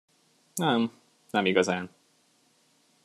Nem, 0.55 0.91
nem 1.29 1.45
igazán. 1.45 1.89